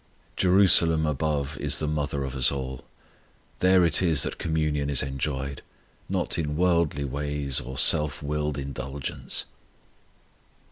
[0.35, 2.83] Jerusalem above is the mother of us all.
[3.59, 5.61] There it is that communion is enjoyed,
[6.09, 9.45] not in worldly ways or self willed indulgence.